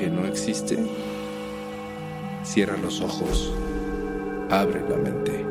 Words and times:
que 0.00 0.08
no 0.08 0.24
existe. 0.26 0.78
Cierra 2.42 2.74
los 2.78 3.02
ojos, 3.02 3.52
abre 4.48 4.80
la 4.88 4.96
mente. 4.96 5.44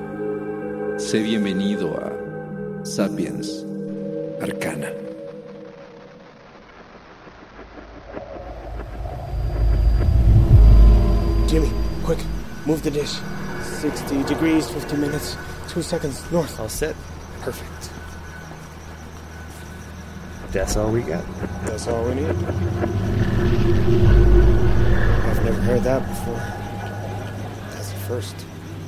Sé 0.98 1.20
bienvenido 1.20 1.96
a 1.96 2.84
Sapiens 2.84 3.64
Arcana. 4.42 4.90
Jimmy, 11.48 11.70
quick, 12.04 12.20
move 12.66 12.82
the 12.82 12.90
dish. 12.90 13.20
60 13.82 14.24
degrees, 14.24 14.68
50 14.68 14.98
minutes, 14.98 15.38
two 15.72 15.84
seconds 15.84 16.24
north. 16.32 16.60
All 16.60 16.70
set. 16.70 16.96
Perfect. 17.42 17.92
That's 20.52 20.76
all 20.76 20.92
we 20.92 21.02
got. 21.02 21.24
That's 21.68 21.88
all 21.88 22.04
we 22.04 22.16
need. 22.16 23.09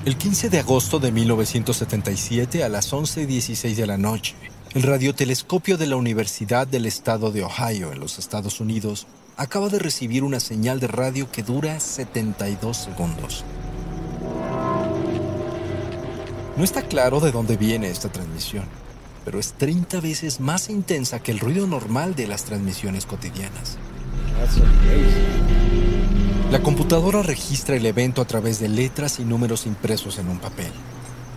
El 0.03 0.17
15 0.17 0.49
de 0.49 0.59
agosto 0.59 0.99
de 0.99 1.11
1977 1.11 2.63
a 2.63 2.69
las 2.69 2.91
11.16 2.91 3.75
de 3.75 3.85
la 3.85 3.97
noche, 3.97 4.33
el 4.73 4.83
radiotelescopio 4.83 5.77
de 5.77 5.85
la 5.85 5.95
Universidad 5.95 6.65
del 6.65 6.87
Estado 6.87 7.31
de 7.31 7.43
Ohio 7.43 7.91
en 7.91 7.99
los 7.99 8.17
Estados 8.17 8.59
Unidos 8.59 9.05
acaba 9.37 9.69
de 9.69 9.77
recibir 9.79 10.23
una 10.23 10.39
señal 10.39 10.79
de 10.79 10.87
radio 10.87 11.31
que 11.31 11.43
dura 11.43 11.79
72 11.79 12.77
segundos. 12.77 13.45
No 16.57 16.63
está 16.63 16.81
claro 16.81 17.19
de 17.19 17.31
dónde 17.31 17.57
viene 17.57 17.89
esta 17.89 18.11
transmisión, 18.11 18.65
pero 19.23 19.39
es 19.39 19.53
30 19.53 19.99
veces 19.99 20.39
más 20.39 20.69
intensa 20.69 21.21
que 21.21 21.31
el 21.31 21.39
ruido 21.39 21.67
normal 21.67 22.15
de 22.15 22.27
las 22.27 22.43
transmisiones 22.43 23.05
cotidianas. 23.05 23.77
La 26.51 26.61
computadora 26.61 27.21
registra 27.23 27.75
el 27.75 27.85
evento 27.85 28.21
a 28.21 28.25
través 28.25 28.59
de 28.59 28.67
letras 28.67 29.19
y 29.19 29.23
números 29.23 29.65
impresos 29.65 30.17
en 30.19 30.27
un 30.27 30.39
papel. 30.39 30.71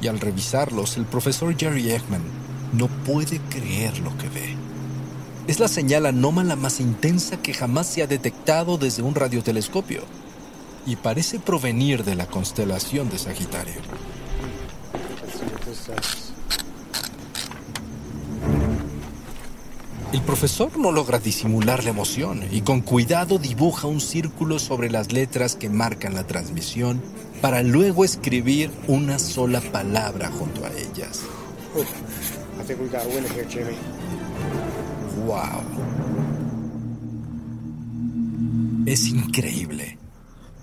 Y 0.01 0.09
al 0.09 0.19
revisarlos, 0.19 0.97
el 0.97 1.05
profesor 1.05 1.57
Jerry 1.57 1.93
Eggman 1.93 2.23
no 2.73 2.89
puede 2.89 3.39
creer 3.49 3.99
lo 3.99 4.17
que 4.19 4.29
ve. 4.29 4.57
Es 5.47 5.61
la 5.61 5.69
señal 5.69 6.07
anómala 6.07 6.57
más 6.57 6.81
intensa 6.81 7.37
que 7.37 7.55
jamás 7.55 7.87
se 7.87 8.03
ha 8.03 8.07
detectado 8.07 8.79
desde 8.79 9.03
un 9.03 9.15
radiotelescopio. 9.15 10.03
Y 10.87 10.97
parece 10.97 11.39
provenir 11.39 12.03
de 12.03 12.17
la 12.17 12.27
constelación 12.27 13.09
de 13.09 13.19
Sagitario. 13.19 13.81
El 20.15 20.23
profesor 20.23 20.79
no 20.79 20.93
logra 20.93 21.19
disimular 21.19 21.83
la 21.83 21.91
emoción 21.91 22.45
y 22.53 22.61
con 22.61 22.83
cuidado 22.83 23.39
dibuja 23.39 23.89
un 23.89 24.01
círculo 24.01 24.61
sobre 24.61 24.89
las 24.89 25.11
letras 25.11 25.57
que 25.57 25.69
marcan 25.69 26.15
la 26.15 26.25
transmisión 26.25 27.03
para 27.41 27.65
luego 27.65 28.05
escribir 28.05 28.71
una 28.87 29.19
sola 29.19 29.61
palabra 29.61 30.31
junto 30.31 30.65
a 30.65 30.71
ellas. 30.71 31.23
¡Wow! 35.27 35.65
Es 38.87 39.09
increíble. 39.09 39.99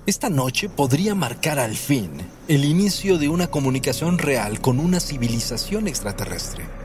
Esta 0.05 0.29
noche 0.29 0.69
podría 0.69 1.13
marcar 1.13 1.59
al 1.59 1.75
fin 1.75 2.09
el 2.47 2.63
inicio 2.63 3.17
de 3.17 3.27
una 3.27 3.47
comunicación 3.47 4.17
real 4.17 4.61
con 4.61 4.79
una 4.79 5.01
civilización 5.01 5.89
extraterrestre. 5.89 6.80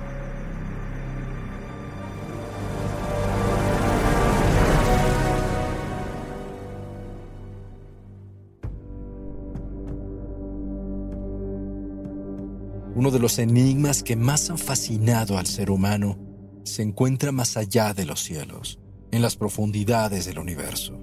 Uno 12.97 13.11
de 13.11 13.19
los 13.19 13.39
enigmas 13.39 14.03
que 14.03 14.17
más 14.17 14.49
han 14.49 14.57
fascinado 14.57 15.37
al 15.37 15.47
ser 15.47 15.71
humano 15.71 16.19
se 16.65 16.81
encuentra 16.81 17.31
más 17.31 17.59
allá 17.59 17.93
de 17.93 18.07
los 18.07 18.23
cielos, 18.23 18.79
en 19.11 19.21
las 19.21 19.37
profundidades 19.37 20.25
del 20.25 20.39
universo. 20.39 20.99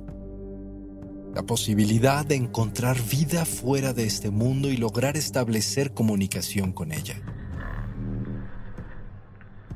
La 1.36 1.44
posibilidad 1.44 2.26
de 2.26 2.34
encontrar 2.34 3.00
vida 3.00 3.46
fuera 3.46 3.94
de 3.94 4.06
este 4.06 4.32
mundo 4.32 4.72
y 4.72 4.78
lograr 4.78 5.18
establecer 5.18 5.94
comunicación 5.94 6.72
con 6.72 6.92
ella. 6.92 7.22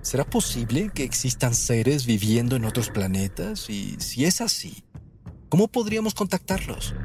¿Será 0.02 0.24
posible 0.24 0.90
que 0.96 1.04
existan 1.04 1.54
seres 1.54 2.08
viviendo 2.08 2.56
en 2.56 2.66
otros 2.66 2.90
planetas? 2.90 3.70
Y 3.70 3.96
si 4.00 4.26
es 4.26 4.42
así, 4.42 4.84
¿cómo 5.50 5.68
podríamos 5.68 6.16
contactarlos? 6.16 6.96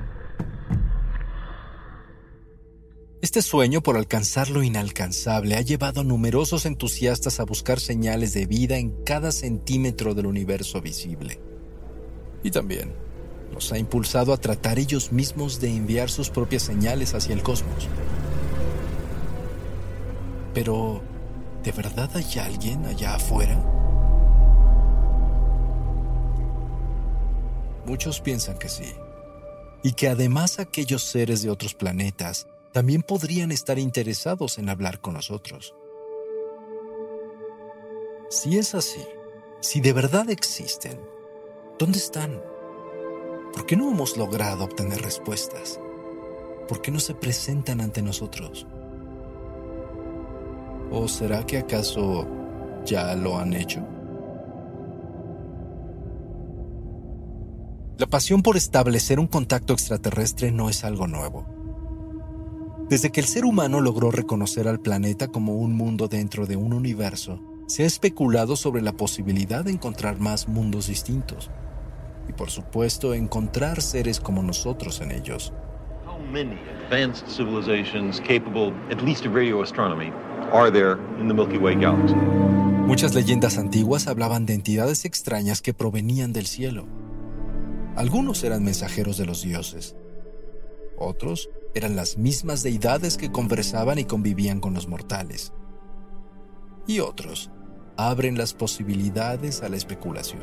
Este 3.22 3.40
sueño 3.40 3.84
por 3.84 3.96
alcanzar 3.96 4.50
lo 4.50 4.64
inalcanzable 4.64 5.54
ha 5.54 5.60
llevado 5.60 6.00
a 6.00 6.04
numerosos 6.04 6.66
entusiastas 6.66 7.38
a 7.38 7.44
buscar 7.44 7.78
señales 7.78 8.34
de 8.34 8.46
vida 8.46 8.78
en 8.78 8.90
cada 9.04 9.30
centímetro 9.30 10.14
del 10.14 10.26
universo 10.26 10.80
visible. 10.80 11.38
Y 12.42 12.50
también 12.50 12.92
los 13.52 13.70
ha 13.70 13.78
impulsado 13.78 14.32
a 14.32 14.38
tratar 14.38 14.80
ellos 14.80 15.12
mismos 15.12 15.60
de 15.60 15.68
enviar 15.68 16.10
sus 16.10 16.30
propias 16.30 16.64
señales 16.64 17.14
hacia 17.14 17.32
el 17.32 17.44
cosmos. 17.44 17.86
Pero, 20.52 21.00
¿de 21.62 21.70
verdad 21.70 22.10
hay 22.14 22.40
alguien 22.40 22.84
allá 22.86 23.14
afuera? 23.14 23.54
Muchos 27.86 28.20
piensan 28.20 28.58
que 28.58 28.68
sí. 28.68 28.92
Y 29.84 29.92
que 29.92 30.08
además 30.08 30.58
aquellos 30.58 31.04
seres 31.04 31.42
de 31.42 31.50
otros 31.50 31.74
planetas 31.74 32.48
también 32.72 33.02
podrían 33.02 33.52
estar 33.52 33.78
interesados 33.78 34.58
en 34.58 34.68
hablar 34.68 35.00
con 35.00 35.14
nosotros. 35.14 35.74
Si 38.30 38.56
es 38.56 38.74
así, 38.74 39.04
si 39.60 39.80
de 39.80 39.92
verdad 39.92 40.30
existen, 40.30 40.98
¿dónde 41.78 41.98
están? 41.98 42.42
¿Por 43.52 43.66
qué 43.66 43.76
no 43.76 43.90
hemos 43.90 44.16
logrado 44.16 44.64
obtener 44.64 45.02
respuestas? 45.02 45.78
¿Por 46.66 46.80
qué 46.80 46.90
no 46.90 46.98
se 46.98 47.14
presentan 47.14 47.82
ante 47.82 48.00
nosotros? 48.00 48.66
¿O 50.90 51.06
será 51.08 51.44
que 51.44 51.58
acaso 51.58 52.26
ya 52.86 53.14
lo 53.14 53.38
han 53.38 53.52
hecho? 53.52 53.86
La 57.98 58.06
pasión 58.06 58.42
por 58.42 58.56
establecer 58.56 59.20
un 59.20 59.26
contacto 59.26 59.74
extraterrestre 59.74 60.50
no 60.50 60.70
es 60.70 60.84
algo 60.84 61.06
nuevo. 61.06 61.61
Desde 62.92 63.10
que 63.10 63.20
el 63.20 63.26
ser 63.26 63.46
humano 63.46 63.80
logró 63.80 64.10
reconocer 64.10 64.68
al 64.68 64.78
planeta 64.78 65.28
como 65.28 65.54
un 65.54 65.74
mundo 65.74 66.08
dentro 66.08 66.44
de 66.44 66.56
un 66.56 66.74
universo, 66.74 67.40
se 67.66 67.84
ha 67.84 67.86
especulado 67.86 68.54
sobre 68.54 68.82
la 68.82 68.92
posibilidad 68.92 69.64
de 69.64 69.70
encontrar 69.70 70.20
más 70.20 70.46
mundos 70.46 70.88
distintos. 70.88 71.50
Y 72.28 72.34
por 72.34 72.50
supuesto, 72.50 73.14
encontrar 73.14 73.80
seres 73.80 74.20
como 74.20 74.42
nosotros 74.42 75.00
en 75.00 75.10
ellos. 75.10 75.54
How 76.06 76.18
many 76.18 76.58
advanced 76.84 77.26
civilizations 77.28 78.20
capable 78.20 78.74
at 78.90 79.00
least 79.02 79.24
of 79.24 79.34
radio 79.34 79.62
astronomy 79.62 80.12
are 80.52 80.70
there 80.70 80.98
in 81.18 81.28
the 81.28 81.34
Milky 81.34 81.56
Way 81.56 81.76
galaxy? 81.76 82.14
Muchas 82.14 83.14
leyendas 83.14 83.56
antiguas 83.56 84.06
hablaban 84.06 84.44
de 84.44 84.52
entidades 84.52 85.06
extrañas 85.06 85.62
que 85.62 85.72
provenían 85.72 86.34
del 86.34 86.46
cielo. 86.46 86.86
Algunos 87.96 88.44
eran 88.44 88.62
mensajeros 88.62 89.16
de 89.16 89.24
los 89.24 89.40
dioses. 89.40 89.96
Otros 90.98 91.48
eran 91.74 91.96
las 91.96 92.18
mismas 92.18 92.62
deidades 92.62 93.16
que 93.16 93.32
conversaban 93.32 93.98
y 93.98 94.04
convivían 94.04 94.60
con 94.60 94.74
los 94.74 94.88
mortales. 94.88 95.52
Y 96.86 97.00
otros 97.00 97.50
abren 97.96 98.36
las 98.36 98.54
posibilidades 98.54 99.62
a 99.62 99.68
la 99.68 99.76
especulación. 99.76 100.42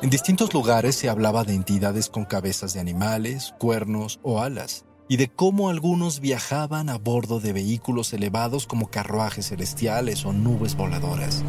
En 0.00 0.10
distintos 0.10 0.54
lugares 0.54 0.94
se 0.94 1.08
hablaba 1.08 1.44
de 1.44 1.54
entidades 1.54 2.08
con 2.08 2.24
cabezas 2.24 2.72
de 2.72 2.80
animales, 2.80 3.54
cuernos 3.58 4.20
o 4.22 4.40
alas, 4.40 4.84
y 5.08 5.16
de 5.16 5.28
cómo 5.28 5.70
algunos 5.70 6.20
viajaban 6.20 6.88
a 6.88 6.98
bordo 6.98 7.40
de 7.40 7.52
vehículos 7.52 8.12
elevados 8.12 8.66
como 8.66 8.90
carruajes 8.90 9.48
celestiales 9.48 10.24
o 10.24 10.32
nubes 10.32 10.76
voladoras. 10.76 11.42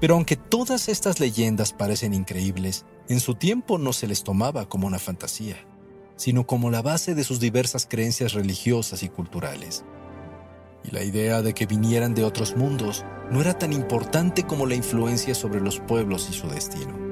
Pero 0.00 0.14
aunque 0.14 0.36
todas 0.36 0.88
estas 0.88 1.20
leyendas 1.20 1.72
parecen 1.72 2.12
increíbles, 2.12 2.86
en 3.08 3.20
su 3.20 3.34
tiempo 3.34 3.78
no 3.78 3.92
se 3.92 4.06
les 4.06 4.24
tomaba 4.24 4.68
como 4.68 4.86
una 4.86 4.98
fantasía, 4.98 5.56
sino 6.16 6.46
como 6.46 6.70
la 6.70 6.82
base 6.82 7.14
de 7.14 7.24
sus 7.24 7.38
diversas 7.38 7.86
creencias 7.86 8.32
religiosas 8.32 9.02
y 9.02 9.08
culturales. 9.08 9.84
Y 10.84 10.90
la 10.90 11.04
idea 11.04 11.42
de 11.42 11.54
que 11.54 11.66
vinieran 11.66 12.14
de 12.14 12.24
otros 12.24 12.56
mundos 12.56 13.04
no 13.30 13.40
era 13.40 13.58
tan 13.58 13.72
importante 13.72 14.44
como 14.44 14.66
la 14.66 14.74
influencia 14.74 15.34
sobre 15.34 15.60
los 15.60 15.80
pueblos 15.80 16.28
y 16.30 16.32
su 16.32 16.48
destino. 16.48 17.06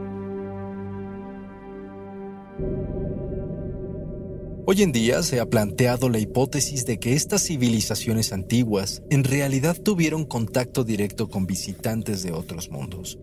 Hoy 4.67 4.83
en 4.83 4.93
día 4.93 5.23
se 5.23 5.41
ha 5.41 5.51
planteado 5.51 6.09
la 6.09 6.19
hipótesis 6.19 6.87
de 6.87 6.99
que 6.99 7.13
estas 7.13 7.43
civilizaciones 7.45 8.33
antiguas 8.33 9.03
en 9.11 9.23
realidad 9.23 9.77
tuvieron 9.77 10.25
contacto 10.25 10.85
directo 10.85 11.29
con 11.29 11.47
visitantes 11.47 12.23
de 12.23 12.33
otros 12.33 12.71
mundos, 12.71 13.19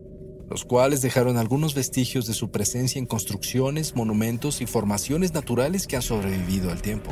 los 0.51 0.65
cuales 0.65 1.01
dejaron 1.01 1.37
algunos 1.37 1.73
vestigios 1.75 2.27
de 2.27 2.33
su 2.33 2.51
presencia 2.51 2.99
en 2.99 3.05
construcciones, 3.05 3.95
monumentos 3.95 4.59
y 4.59 4.65
formaciones 4.65 5.33
naturales 5.33 5.87
que 5.87 5.95
han 5.95 6.01
sobrevivido 6.01 6.71
al 6.71 6.81
tiempo. 6.81 7.09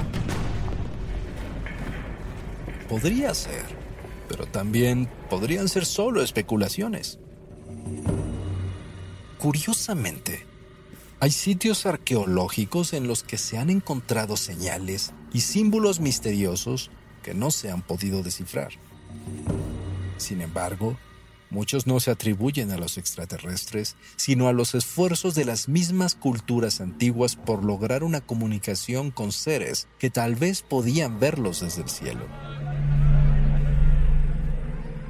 Podría 2.89 3.33
ser, 3.33 3.63
pero 4.27 4.45
también 4.45 5.09
podrían 5.29 5.69
ser 5.69 5.85
solo 5.85 6.21
especulaciones. 6.21 7.17
Curiosamente, 9.37 10.45
hay 11.21 11.31
sitios 11.31 11.85
arqueológicos 11.85 12.91
en 12.91 13.07
los 13.07 13.23
que 13.23 13.37
se 13.37 13.57
han 13.57 13.69
encontrado 13.69 14.35
señales 14.35 15.13
y 15.31 15.39
símbolos 15.39 16.01
misteriosos 16.01 16.91
que 17.23 17.33
no 17.33 17.51
se 17.51 17.71
han 17.71 17.83
podido 17.83 18.21
descifrar. 18.21 18.71
Sin 20.17 20.41
embargo, 20.41 20.97
muchos 21.49 21.87
no 21.87 21.99
se 21.99 22.11
atribuyen 22.11 22.71
a 22.71 22.77
los 22.77 22.97
extraterrestres, 22.97 23.95
sino 24.15 24.47
a 24.47 24.53
los 24.53 24.75
esfuerzos 24.75 25.35
de 25.35 25.45
las 25.45 25.69
mismas 25.69 26.15
culturas 26.15 26.81
antiguas 26.81 27.35
por 27.35 27.63
lograr 27.63 28.03
una 28.03 28.21
comunicación 28.21 29.11
con 29.11 29.31
seres 29.31 29.87
que 29.97 30.09
tal 30.09 30.35
vez 30.35 30.61
podían 30.61 31.19
verlos 31.19 31.61
desde 31.61 31.81
el 31.81 31.89
cielo. 31.89 32.25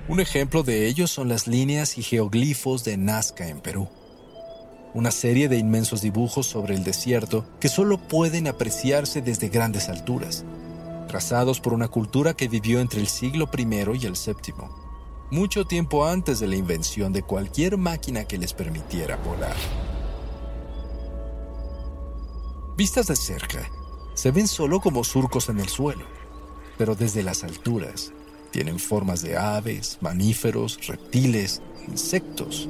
Un 0.07 0.19
ejemplo 0.19 0.63
de 0.63 0.87
ello 0.87 1.07
son 1.07 1.29
las 1.29 1.47
líneas 1.47 1.97
y 1.97 2.03
geoglifos 2.03 2.83
de 2.83 2.97
Nazca 2.97 3.47
en 3.47 3.61
Perú 3.61 3.89
una 4.93 5.11
serie 5.11 5.49
de 5.49 5.57
inmensos 5.57 6.01
dibujos 6.01 6.47
sobre 6.47 6.75
el 6.75 6.83
desierto 6.83 7.45
que 7.59 7.69
solo 7.69 7.97
pueden 7.97 8.47
apreciarse 8.47 9.21
desde 9.21 9.49
grandes 9.49 9.89
alturas, 9.89 10.45
trazados 11.07 11.59
por 11.59 11.73
una 11.73 11.87
cultura 11.87 12.33
que 12.33 12.47
vivió 12.47 12.79
entre 12.79 12.99
el 12.99 13.07
siglo 13.07 13.49
I 13.55 13.61
y 13.61 14.05
el 14.05 14.13
VII, 14.13 14.53
mucho 15.31 15.65
tiempo 15.65 16.05
antes 16.05 16.39
de 16.39 16.47
la 16.47 16.55
invención 16.55 17.13
de 17.13 17.23
cualquier 17.23 17.77
máquina 17.77 18.25
que 18.25 18.37
les 18.37 18.53
permitiera 18.53 19.17
volar. 19.17 19.55
Vistas 22.75 23.07
de 23.07 23.15
cerca, 23.15 23.69
se 24.13 24.31
ven 24.31 24.47
solo 24.47 24.79
como 24.79 25.03
surcos 25.03 25.49
en 25.49 25.59
el 25.59 25.69
suelo, 25.69 26.05
pero 26.77 26.95
desde 26.95 27.23
las 27.23 27.43
alturas 27.43 28.13
tienen 28.51 28.79
formas 28.79 29.21
de 29.21 29.37
aves, 29.37 29.97
mamíferos, 30.01 30.79
reptiles, 30.87 31.61
insectos 31.87 32.69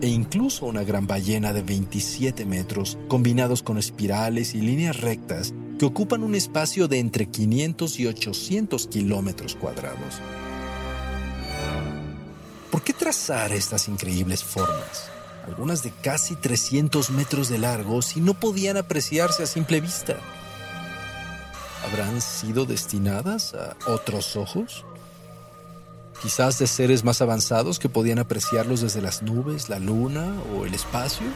e 0.00 0.06
incluso 0.08 0.66
una 0.66 0.84
gran 0.84 1.06
ballena 1.06 1.52
de 1.52 1.62
27 1.62 2.46
metros 2.46 2.98
combinados 3.08 3.62
con 3.62 3.78
espirales 3.78 4.54
y 4.54 4.60
líneas 4.60 5.00
rectas 5.00 5.54
que 5.78 5.86
ocupan 5.86 6.22
un 6.22 6.34
espacio 6.34 6.88
de 6.88 6.98
entre 6.98 7.26
500 7.26 8.00
y 8.00 8.06
800 8.06 8.86
kilómetros 8.86 9.56
cuadrados. 9.56 10.20
¿Por 12.70 12.82
qué 12.82 12.92
trazar 12.92 13.52
estas 13.52 13.88
increíbles 13.88 14.44
formas? 14.44 15.10
Algunas 15.46 15.82
de 15.82 15.90
casi 15.90 16.36
300 16.36 17.10
metros 17.10 17.48
de 17.48 17.58
largo 17.58 18.02
si 18.02 18.20
no 18.20 18.34
podían 18.34 18.76
apreciarse 18.76 19.42
a 19.42 19.46
simple 19.46 19.80
vista. 19.80 20.16
¿Habrán 21.86 22.20
sido 22.20 22.66
destinadas 22.66 23.54
a 23.54 23.76
otros 23.86 24.36
ojos? 24.36 24.84
quizás 26.22 26.58
de 26.58 26.66
seres 26.66 27.04
más 27.04 27.22
avanzados 27.22 27.78
que 27.78 27.88
podían 27.88 28.18
apreciarlos 28.18 28.80
desde 28.80 29.00
las 29.00 29.22
nubes, 29.22 29.68
la 29.68 29.78
luna 29.78 30.34
o 30.54 30.66
el 30.66 30.74
espacio? 30.74 31.26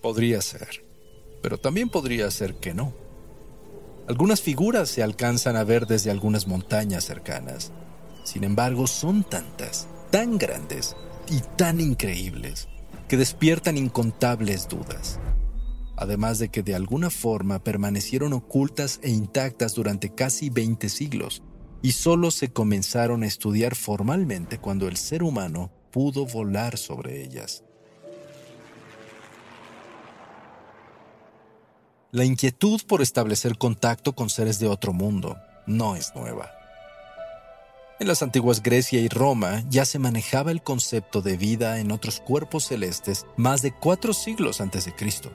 Podría 0.00 0.40
ser, 0.42 0.84
pero 1.42 1.58
también 1.58 1.88
podría 1.88 2.30
ser 2.30 2.54
que 2.56 2.74
no. 2.74 2.94
Algunas 4.08 4.40
figuras 4.40 4.90
se 4.90 5.02
alcanzan 5.02 5.56
a 5.56 5.64
ver 5.64 5.86
desde 5.86 6.10
algunas 6.10 6.46
montañas 6.46 7.04
cercanas. 7.04 7.72
Sin 8.24 8.42
embargo, 8.42 8.86
son 8.86 9.22
tantas, 9.22 9.86
tan 10.10 10.38
grandes 10.38 10.96
y 11.28 11.40
tan 11.56 11.80
increíbles 11.80 12.68
que 13.06 13.16
despiertan 13.16 13.76
incontables 13.76 14.66
dudas. 14.68 15.20
Además 15.96 16.38
de 16.38 16.48
que 16.48 16.62
de 16.62 16.74
alguna 16.74 17.10
forma 17.10 17.62
permanecieron 17.62 18.32
ocultas 18.32 18.98
e 19.02 19.10
intactas 19.10 19.74
durante 19.74 20.12
casi 20.12 20.50
20 20.50 20.88
siglos, 20.88 21.42
y 21.82 21.92
solo 21.92 22.30
se 22.30 22.50
comenzaron 22.50 23.22
a 23.22 23.26
estudiar 23.26 23.74
formalmente 23.74 24.58
cuando 24.58 24.88
el 24.88 24.96
ser 24.96 25.22
humano 25.22 25.70
pudo 25.92 26.24
volar 26.24 26.78
sobre 26.78 27.22
ellas. 27.22 27.62
La 32.10 32.24
inquietud 32.24 32.80
por 32.86 33.02
establecer 33.02 33.58
contacto 33.58 34.14
con 34.14 34.30
seres 34.30 34.58
de 34.58 34.66
otro 34.66 34.94
mundo 34.94 35.36
no 35.66 35.94
es 35.94 36.12
nueva. 36.14 36.63
En 38.00 38.08
las 38.08 38.22
antiguas 38.22 38.60
Grecia 38.60 39.00
y 39.00 39.08
Roma 39.08 39.62
ya 39.68 39.84
se 39.84 40.00
manejaba 40.00 40.50
el 40.50 40.62
concepto 40.62 41.22
de 41.22 41.36
vida 41.36 41.78
en 41.78 41.92
otros 41.92 42.18
cuerpos 42.18 42.64
celestes 42.64 43.24
más 43.36 43.62
de 43.62 43.70
cuatro 43.70 44.12
siglos 44.12 44.60
antes 44.60 44.84
de 44.84 44.94
Cristo. 44.96 45.30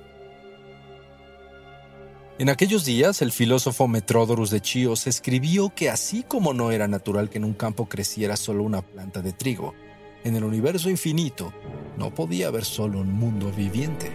En 2.37 2.49
aquellos 2.49 2.83
días, 2.83 3.21
el 3.21 3.31
filósofo 3.31 3.87
Metródorus 3.87 4.49
de 4.49 4.59
Chios 4.59 5.07
escribió 5.07 5.73
que 5.73 5.89
así 5.89 6.23
como 6.23 6.53
no 6.53 6.71
era 6.71 6.89
natural 6.89 7.29
que 7.29 7.37
en 7.37 7.45
un 7.45 7.53
campo 7.53 7.87
creciera 7.87 8.35
solo 8.35 8.63
una 8.63 8.81
planta 8.81 9.21
de 9.21 9.31
trigo, 9.31 9.73
en 10.25 10.35
el 10.35 10.43
universo 10.43 10.89
infinito 10.89 11.53
no 11.97 12.13
podía 12.13 12.47
haber 12.47 12.65
solo 12.65 12.99
un 12.99 13.13
mundo 13.13 13.51
viviente. 13.53 14.11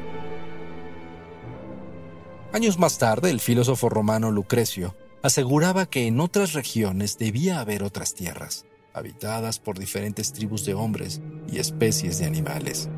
Años 2.52 2.78
más 2.78 2.98
tarde, 2.98 3.30
el 3.30 3.40
filósofo 3.40 3.88
romano 3.88 4.30
Lucrecio 4.30 4.94
aseguraba 5.24 5.86
que 5.86 6.06
en 6.06 6.20
otras 6.20 6.52
regiones 6.52 7.16
debía 7.16 7.60
haber 7.60 7.82
otras 7.82 8.12
tierras, 8.14 8.66
habitadas 8.92 9.58
por 9.58 9.78
diferentes 9.78 10.34
tribus 10.34 10.66
de 10.66 10.74
hombres 10.74 11.22
y 11.50 11.60
especies 11.60 12.18
de 12.18 12.26
animales. 12.26 12.90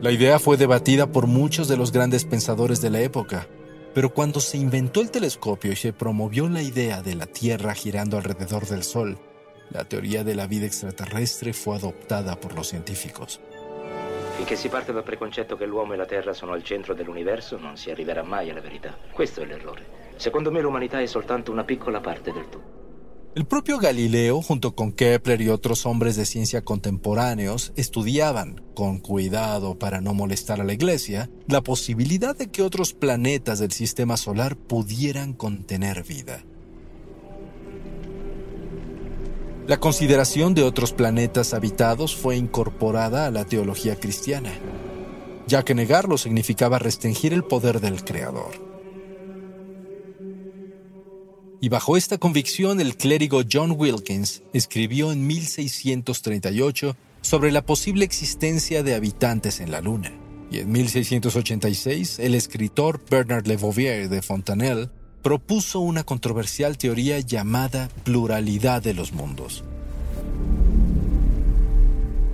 La 0.00 0.12
idea 0.12 0.38
fue 0.38 0.56
debatida 0.56 1.12
por 1.12 1.26
muchos 1.26 1.68
de 1.68 1.76
los 1.76 1.92
grandes 1.92 2.24
pensadores 2.24 2.80
de 2.80 2.88
la 2.88 3.00
época, 3.00 3.48
pero 3.92 4.14
cuando 4.14 4.40
se 4.40 4.56
inventó 4.56 5.02
el 5.02 5.10
telescopio 5.10 5.72
y 5.72 5.76
se 5.76 5.92
promovió 5.92 6.48
la 6.48 6.62
idea 6.62 7.02
de 7.02 7.14
la 7.14 7.26
Tierra 7.26 7.74
girando 7.74 8.16
alrededor 8.16 8.66
del 8.66 8.82
Sol, 8.82 9.18
la 9.68 9.84
teoría 9.84 10.24
de 10.24 10.36
la 10.36 10.46
vida 10.46 10.64
extraterrestre 10.64 11.52
fue 11.52 11.76
adoptada 11.76 12.40
por 12.40 12.54
los 12.54 12.68
científicos. 12.68 13.42
Finché 14.36 14.54
si 14.54 14.68
parte 14.68 14.92
dal 14.92 15.02
preconcetto 15.02 15.56
che 15.56 15.64
l'uomo 15.64 15.94
e 15.94 15.96
la 15.96 16.04
Terra 16.04 16.34
sono 16.34 16.52
al 16.52 16.62
centro 16.62 16.92
dell'universo, 16.92 17.56
non 17.58 17.78
si 17.78 17.90
arriverà 17.90 18.22
mai 18.22 18.50
alla 18.50 18.60
verità. 18.60 18.94
Questo 19.10 19.40
è 19.40 19.46
l'errore. 19.46 20.12
Secondo 20.16 20.52
me 20.52 20.60
l'umanità 20.60 21.00
è 21.00 21.06
soltanto 21.06 21.50
una 21.50 21.64
piccola 21.64 22.00
parte 22.00 22.32
del 22.32 22.48
tutto. 22.50 22.74
El 23.34 23.46
propio 23.46 23.78
Galileo, 23.78 24.40
junto 24.40 24.74
con 24.74 24.92
Kepler 24.92 25.40
y 25.40 25.48
otros 25.48 25.84
hombres 25.84 26.16
de 26.16 26.26
ciencia 26.26 26.62
contemporáneos, 26.62 27.72
estudiaban, 27.76 28.62
con 28.74 28.98
cuidado 28.98 29.78
para 29.78 30.00
no 30.00 30.12
molestar 30.12 30.60
a 30.60 30.64
la 30.64 30.74
Iglesia, 30.74 31.30
la 31.46 31.62
posibilidad 31.62 32.36
de 32.36 32.50
que 32.50 32.62
otros 32.62 32.92
planetas 32.92 33.58
del 33.58 33.72
sistema 33.72 34.16
solar 34.16 34.56
pudieran 34.56 35.32
contener 35.32 36.02
vida. 36.02 36.44
La 39.66 39.80
consideración 39.80 40.54
de 40.54 40.62
otros 40.62 40.92
planetas 40.92 41.52
habitados 41.52 42.14
fue 42.14 42.36
incorporada 42.36 43.26
a 43.26 43.32
la 43.32 43.44
teología 43.44 43.96
cristiana, 43.96 44.52
ya 45.48 45.64
que 45.64 45.74
negarlo 45.74 46.18
significaba 46.18 46.78
restringir 46.78 47.32
el 47.32 47.42
poder 47.42 47.80
del 47.80 48.04
Creador. 48.04 48.52
Y 51.60 51.68
bajo 51.68 51.96
esta 51.96 52.16
convicción 52.16 52.80
el 52.80 52.96
clérigo 52.96 53.40
John 53.50 53.74
Wilkins 53.76 54.44
escribió 54.52 55.10
en 55.10 55.26
1638 55.26 56.96
sobre 57.20 57.50
la 57.50 57.66
posible 57.66 58.04
existencia 58.04 58.84
de 58.84 58.94
habitantes 58.94 59.58
en 59.58 59.72
la 59.72 59.80
Luna. 59.80 60.12
Y 60.48 60.58
en 60.58 60.70
1686 60.70 62.20
el 62.20 62.36
escritor 62.36 63.00
Bernard 63.10 63.48
Lebovier 63.48 64.08
de 64.08 64.22
Fontanelle 64.22 64.90
propuso 65.26 65.80
una 65.80 66.04
controversial 66.04 66.78
teoría 66.78 67.18
llamada 67.18 67.88
pluralidad 68.04 68.80
de 68.80 68.94
los 68.94 69.12
mundos. 69.12 69.64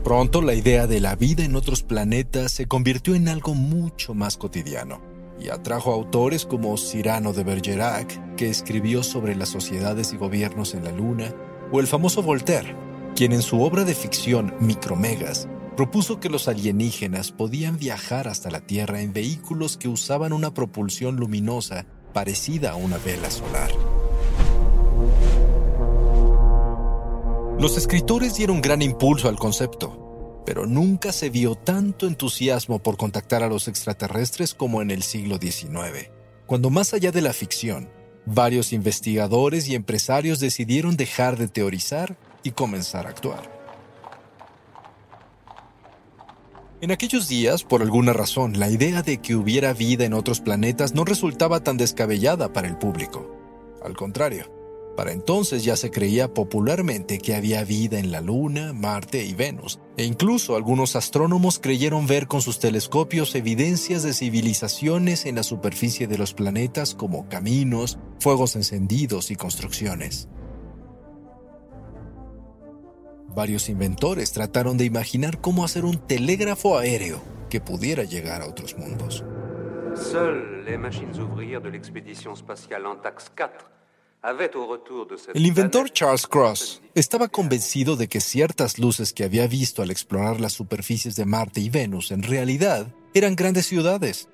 Pronto 0.05 0.43
la 0.43 0.53
idea 0.53 0.87
de 0.87 1.01
la 1.01 1.17
vida 1.17 1.43
en 1.43 1.57
otros 1.57 1.83
planetas 1.83 2.53
se 2.53 2.67
convirtió 2.67 3.15
en 3.15 3.29
algo 3.29 3.55
mucho 3.55 4.13
más 4.13 4.37
cotidiano 4.37 5.01
y 5.41 5.49
atrajo 5.49 5.91
autores 5.91 6.45
como 6.45 6.77
Cyrano 6.77 7.33
de 7.33 7.45
Bergerac, 7.45 8.37
que 8.37 8.51
escribió 8.51 9.03
sobre 9.03 9.37
las 9.37 9.49
sociedades 9.49 10.13
y 10.13 10.19
gobiernos 10.19 10.75
en 10.75 10.85
la 10.85 10.93
Luna, 10.93 11.35
o 11.73 11.81
el 11.81 11.87
famoso 11.87 12.23
Voltaire, 12.23 12.77
quien 13.17 13.33
en 13.33 13.41
su 13.41 13.63
obra 13.63 13.85
de 13.85 13.95
ficción 13.95 14.53
Micromegas 14.61 15.49
propuso 15.79 16.21
que 16.21 16.29
los 16.29 16.47
alienígenas 16.47 17.33
podían 17.33 17.79
viajar 17.79 18.29
hasta 18.29 18.51
la 18.51 18.61
Tierra 18.61 19.01
en 19.01 19.15
vehículos 19.15 19.79
que 19.79 19.89
usaban 19.89 20.35
una 20.35 20.53
propulsión 20.53 21.17
luminosa 21.17 21.87
parecida 22.13 22.73
a 22.73 22.77
una 22.77 22.99
vela 22.99 23.31
solar. 23.31 23.71
Los 27.59 27.77
escritores 27.77 28.35
dieron 28.35 28.61
gran 28.61 28.83
impulso 28.83 29.29
al 29.29 29.39
concepto, 29.39 30.43
pero 30.45 30.67
nunca 30.67 31.13
se 31.13 31.31
vio 31.31 31.55
tanto 31.55 32.07
entusiasmo 32.07 32.83
por 32.83 32.97
contactar 32.97 33.43
a 33.43 33.49
los 33.49 33.69
extraterrestres 33.69 34.55
como 34.55 34.83
en 34.83 34.91
el 34.91 35.03
siglo 35.03 35.39
XIX, 35.39 36.11
cuando 36.47 36.71
más 36.71 36.93
allá 36.93 37.13
de 37.13 37.23
la 37.23 37.33
ficción, 37.33 37.89
varios 38.27 38.73
investigadores 38.73 39.69
y 39.69 39.75
empresarios 39.75 40.41
decidieron 40.41 40.97
dejar 40.97 41.39
de 41.39 41.49
teorizar 41.49 42.17
y 42.43 42.51
comenzar 42.51 43.07
a 43.07 43.11
actuar. 43.11 43.62
En 46.83 46.91
aquellos 46.91 47.29
días, 47.29 47.63
por 47.63 47.81
alguna 47.81 48.13
razón, 48.13 48.59
la 48.59 48.69
idea 48.69 49.03
de 49.03 49.19
que 49.19 49.37
hubiera 49.37 49.73
vida 49.73 50.05
en 50.05 50.15
otros 50.15 50.41
planetas 50.41 50.95
no 50.95 51.05
resultaba 51.05 51.63
tan 51.63 51.77
descabellada 51.77 52.53
para 52.53 52.67
el 52.67 52.77
público. 52.77 53.31
Al 53.85 53.95
contrario, 53.95 54.51
para 54.97 55.13
entonces 55.13 55.63
ya 55.63 55.77
se 55.77 55.93
creía 55.93 56.35
popularmente 56.35 57.19
que 57.19 57.37
había 57.37 57.63
vida 57.63 58.01
en 58.01 58.11
la 58.11 58.21
Luna, 58.21 58.73
Marte 58.73 59.25
y 59.25 59.33
Venus, 59.33 59.79
e 59.97 60.03
incluso 60.03 60.57
algunos 60.57 60.97
astrónomos 60.97 61.61
creyeron 61.61 62.09
ver 62.09 62.27
con 62.27 62.43
sus 62.43 62.59
telescopios 62.59 63.37
evidencias 63.37 64.03
de 64.03 64.13
civilizaciones 64.13 65.25
en 65.25 65.37
la 65.37 65.45
superficie 65.45 66.09
de 66.09 66.19
los 66.19 66.35
planetas 66.35 66.97
como 66.97 67.29
caminos, 67.29 68.01
fuegos 68.19 68.57
encendidos 68.57 69.31
y 69.31 69.37
construcciones. 69.37 70.29
Varios 73.35 73.69
inventores 73.69 74.33
trataron 74.33 74.77
de 74.77 74.85
imaginar 74.85 75.41
cómo 75.41 75.65
hacer 75.65 75.85
un 75.85 75.99
telégrafo 75.99 76.79
aéreo 76.79 77.23
que 77.49 77.61
pudiera 77.61 78.05
llegar 78.05 78.43
a 78.43 78.47
otros 78.47 78.77
mundos. 78.77 79.25
Seules 79.95 80.65
les 80.65 80.79
machines 80.79 81.19
ouvrières 81.19 81.63
de 81.63 81.71
l'expédition 81.71 82.35
spatiale 82.35 82.87
Antax 82.89 83.31
4 83.37 83.73
el 85.35 85.47
inventor 85.47 85.91
Charles 85.91 86.29
Cross 86.29 86.81
estaba 86.95 87.27
convencido 87.27 87.97
de 87.97 88.07
que 88.07 88.21
ciertas 88.21 88.79
luces 88.79 89.13
que 89.13 89.25
había 89.25 89.49
visto 89.49 89.83
al 89.83 89.91
explorar 89.91 90.41
las 90.41 90.53
superficies 90.53 91.17
de 91.17 91.25
Marte 91.25 91.61
y 91.61 91.71
Venus 91.71 92.13
en 92.13 92.23
realidad 92.23 92.87
eran 93.15 93.35
grandes 93.35 93.67
ciudades, 93.67 94.29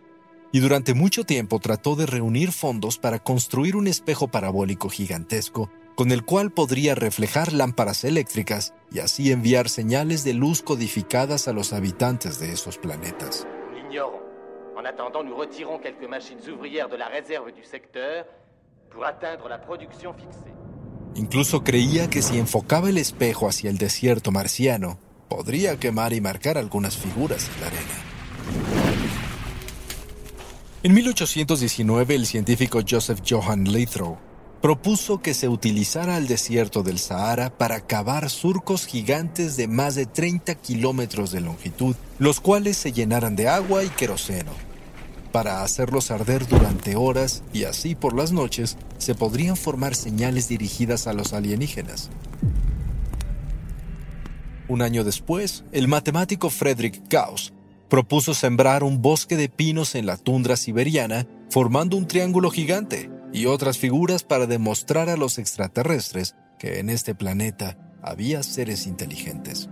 y 0.52 0.60
durante 0.60 0.92
mucho 0.92 1.24
tiempo 1.24 1.58
trató 1.58 1.96
de 1.96 2.04
reunir 2.04 2.52
fondos 2.52 2.98
para 2.98 3.18
construir 3.18 3.76
un 3.76 3.86
espejo 3.86 4.28
parabólico 4.28 4.90
gigantesco 4.90 5.70
con 5.98 6.12
el 6.12 6.24
cual 6.24 6.52
podría 6.52 6.94
reflejar 6.94 7.52
lámparas 7.52 8.04
eléctricas 8.04 8.72
y 8.92 9.00
así 9.00 9.32
enviar 9.32 9.68
señales 9.68 10.22
de 10.22 10.32
luz 10.32 10.62
codificadas 10.62 11.48
a 11.48 11.52
los 11.52 11.72
habitantes 11.72 12.38
de 12.38 12.52
esos 12.52 12.78
planetas. 12.78 13.48
En 14.78 14.86
attendant, 14.86 15.24
nous 15.24 15.36
retirons 15.36 15.80
quelques 15.82 16.08
machines 16.08 16.38
ouvrières 16.48 16.88
de 16.88 16.96
la 16.96 17.08
réserve 17.08 17.52
du 17.52 17.64
secteur 17.64 18.24
Incluso 21.16 21.64
creía 21.64 22.08
que 22.08 22.22
si 22.22 22.38
enfocaba 22.38 22.90
el 22.90 22.98
espejo 22.98 23.48
hacia 23.48 23.68
el 23.68 23.76
desierto 23.76 24.30
marciano, 24.30 25.00
podría 25.28 25.80
quemar 25.80 26.12
y 26.12 26.20
marcar 26.20 26.58
algunas 26.58 26.96
figuras 26.96 27.50
en 27.52 27.60
la 27.60 27.66
arena. 27.66 27.98
En 30.84 30.94
1819, 30.94 32.14
el 32.14 32.26
científico 32.26 32.80
Joseph 32.88 33.20
Johann 33.28 33.64
Lithrow 33.64 34.27
propuso 34.60 35.22
que 35.22 35.34
se 35.34 35.48
utilizara 35.48 36.16
el 36.16 36.26
desierto 36.26 36.82
del 36.82 36.98
Sahara 36.98 37.50
para 37.56 37.80
cavar 37.80 38.28
surcos 38.28 38.86
gigantes 38.86 39.56
de 39.56 39.68
más 39.68 39.94
de 39.94 40.06
30 40.06 40.56
kilómetros 40.56 41.30
de 41.30 41.40
longitud, 41.40 41.94
los 42.18 42.40
cuales 42.40 42.76
se 42.76 42.92
llenaran 42.92 43.36
de 43.36 43.48
agua 43.48 43.84
y 43.84 43.88
queroseno 43.88 44.50
para 45.32 45.62
hacerlos 45.62 46.10
arder 46.10 46.46
durante 46.48 46.96
horas 46.96 47.42
y 47.52 47.64
así 47.64 47.94
por 47.94 48.16
las 48.16 48.32
noches 48.32 48.76
se 48.96 49.14
podrían 49.14 49.56
formar 49.56 49.94
señales 49.94 50.48
dirigidas 50.48 51.06
a 51.06 51.12
los 51.12 51.32
alienígenas. 51.32 52.10
Un 54.68 54.82
año 54.82 55.04
después, 55.04 55.64
el 55.72 55.86
matemático 55.86 56.50
Friedrich 56.50 57.02
Gauss 57.08 57.52
propuso 57.88 58.34
sembrar 58.34 58.82
un 58.82 59.00
bosque 59.00 59.36
de 59.36 59.48
pinos 59.48 59.94
en 59.94 60.06
la 60.06 60.16
tundra 60.16 60.56
siberiana, 60.56 61.26
formando 61.50 61.96
un 61.96 62.06
triángulo 62.06 62.50
gigante 62.50 63.10
y 63.32 63.46
otras 63.46 63.78
figuras 63.78 64.24
para 64.24 64.46
demostrar 64.46 65.08
a 65.08 65.16
los 65.16 65.38
extraterrestres 65.38 66.34
que 66.58 66.80
en 66.80 66.90
este 66.90 67.14
planeta 67.14 67.76
había 68.02 68.42
seres 68.42 68.86
inteligentes. 68.86 69.68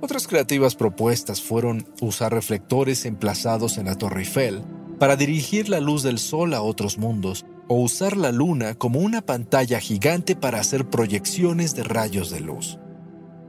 Otras 0.00 0.26
creativas 0.26 0.74
propuestas 0.74 1.40
fueron 1.40 1.88
usar 2.00 2.32
reflectores 2.32 3.06
emplazados 3.06 3.78
en 3.78 3.86
la 3.86 3.94
Torre 3.94 4.20
Eiffel 4.20 4.62
para 4.98 5.16
dirigir 5.16 5.68
la 5.68 5.80
luz 5.80 6.02
del 6.02 6.18
sol 6.18 6.54
a 6.54 6.62
otros 6.62 6.98
mundos 6.98 7.46
o 7.68 7.76
usar 7.80 8.16
la 8.16 8.30
luna 8.30 8.74
como 8.74 9.00
una 9.00 9.22
pantalla 9.22 9.80
gigante 9.80 10.36
para 10.36 10.60
hacer 10.60 10.88
proyecciones 10.90 11.74
de 11.74 11.84
rayos 11.84 12.30
de 12.30 12.40
luz. 12.40 12.78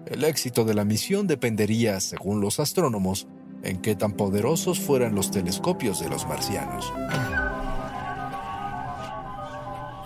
El 0.06 0.24
éxito 0.24 0.64
de 0.64 0.74
la 0.76 0.86
misión 0.86 1.28
dependería, 1.28 2.00
según 2.00 2.40
los 2.40 2.60
astrónomos, 2.60 3.28
en 3.64 3.82
qué 3.82 3.96
tan 3.96 4.14
poderosos 4.14 4.80
fueran 4.80 5.16
los 5.16 5.32
telescopios 5.32 6.00
de 6.00 6.10
los 6.10 6.26
marcianos. 6.28 6.94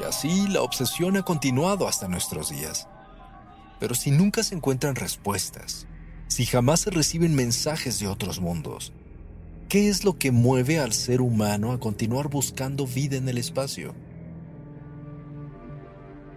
Así 0.10 0.48
la 0.48 0.64
obsesión 0.64 1.18
ha 1.18 1.22
continuado 1.22 1.88
hasta 1.88 2.08
nuestros 2.08 2.50
días. 2.50 2.88
Pero 3.80 3.94
si 3.94 4.10
nunca 4.10 4.42
se 4.42 4.56
encuentran 4.56 4.96
respuestas, 4.96 5.86
si 6.28 6.48
jamás 6.48 6.80
se 6.80 6.90
reciben 6.90 7.36
mensajes 7.36 8.00
de 8.00 8.08
otros 8.08 8.40
mundos? 8.40 8.92
¿Qué 9.70 9.88
es 9.88 10.04
lo 10.04 10.18
que 10.18 10.32
mueve 10.32 10.80
al 10.80 10.94
ser 10.94 11.22
humano 11.22 11.74
a 11.74 11.80
continuar 11.80 12.28
buscando 12.28 12.88
vida 12.88 13.18
en 13.18 13.30
el 13.30 13.38
espacio? 13.38 13.94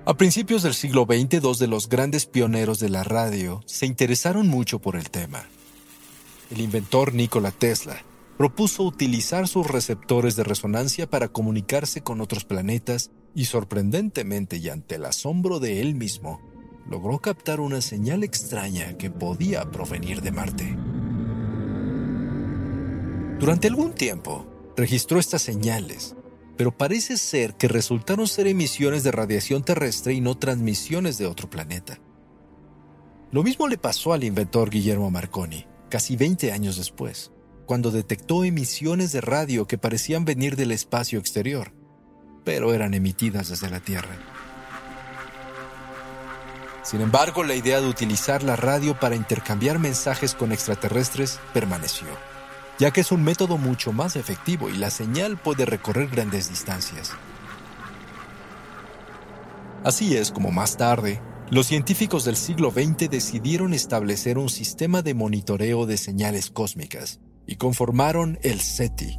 A 0.05 0.19
principios 0.19 0.63
del 0.63 0.75
siglo 0.75 1.07
XX, 1.09 1.41
dos 1.41 1.59
de 1.59 1.67
los 1.67 1.89
grandes 1.89 2.27
pioneros 2.27 2.79
de 2.79 2.91
la 2.91 3.05
radio 3.05 3.63
se 3.65 3.87
interesaron 3.87 4.49
mucho 4.49 4.81
por 4.81 4.97
el 4.97 5.09
tema. 5.09 5.47
El 6.51 6.61
inventor 6.61 7.15
Nikola 7.15 7.53
Tesla 7.53 8.05
propuso 8.37 8.83
utilizar 8.83 9.49
sus 9.49 9.67
receptores 9.67 10.37
de 10.37 10.45
resonancia 10.45 11.09
para 11.09 11.29
comunicarse 11.29 12.03
con 12.03 12.21
otros 12.21 12.45
planetas 12.45 13.11
y 13.35 13.47
sorprendentemente 13.47 14.57
y 14.57 14.69
ante 14.69 14.97
el 14.97 15.05
asombro 15.05 15.61
de 15.61 15.81
él 15.81 15.95
mismo, 15.95 16.41
logró 16.89 17.19
captar 17.19 17.61
una 17.61 17.81
señal 17.81 18.25
extraña 18.25 18.97
que 18.99 19.11
podía 19.11 19.71
provenir 19.71 20.21
de 20.21 20.33
Marte. 20.33 20.77
Durante 23.39 23.69
algún 23.69 23.93
tiempo, 23.93 24.47
registró 24.77 25.19
estas 25.19 25.43
señales, 25.43 26.15
pero 26.57 26.77
parece 26.77 27.17
ser 27.17 27.55
que 27.55 27.69
resultaron 27.69 28.27
ser 28.27 28.47
emisiones 28.47 29.03
de 29.03 29.11
radiación 29.11 29.65
terrestre 29.65 30.15
y 30.15 30.21
no 30.21 30.37
transmisiones 30.37 31.19
de 31.19 31.27
otro 31.27 31.49
planeta. 31.49 31.99
Lo 33.31 33.43
mismo 33.43 33.67
le 33.67 33.79
pasó 33.79 34.13
al 34.13 34.25
inventor 34.25 34.71
Guillermo 34.71 35.11
Marconi, 35.11 35.67
casi 35.89 36.17
20 36.17 36.53
años 36.53 36.77
después, 36.77 37.33
cuando 37.67 37.91
detectó 37.91 38.45
emisiones 38.45 39.13
de 39.13 39.23
radio 39.23 39.67
que 39.67 39.79
parecían 39.79 40.25
venir 40.25 40.55
del 40.55 40.71
espacio 40.71 41.19
exterior, 41.19 41.73
pero 42.45 42.75
eran 42.75 42.95
emitidas 42.95 43.49
desde 43.49 43.71
la 43.71 43.81
Tierra. 43.81 44.17
Sin 46.83 47.01
embargo, 47.01 47.45
la 47.45 47.55
idea 47.55 47.81
de 47.81 47.89
utilizar 47.89 48.43
la 48.43 48.57
radio 48.57 48.99
para 48.99 49.15
intercambiar 49.15 49.79
mensajes 49.79 50.35
con 50.35 50.51
extraterrestres 50.51 51.39
permaneció, 51.55 52.09
ya 52.79 52.91
que 52.91 53.03
es 53.03 53.13
un 53.13 53.23
método 53.23 53.57
mucho 53.57 53.93
más 53.93 54.17
efectivo 54.17 54.69
y 54.69 54.77
la 54.77 54.91
señal 54.91 55.37
puede 55.37 55.65
recorrer 55.65 56.09
grandes 56.09 56.49
distancias. 56.49 57.13
Así 59.85 60.17
es 60.17 60.33
como 60.33 60.51
más 60.51 60.77
tarde, 60.77 61.21
los 61.51 61.67
científicos 61.67 62.25
del 62.25 62.37
siglo 62.37 62.71
XX 62.71 63.11
decidieron 63.11 63.75
establecer 63.75 64.39
un 64.39 64.49
sistema 64.49 65.03
de 65.03 65.15
monitoreo 65.15 65.87
de 65.87 65.99
señales 65.99 66.51
cósmicas 66.51 67.21
y 67.47 67.57
conformaron 67.57 68.39
el 68.43 68.61
SETI, 68.61 69.19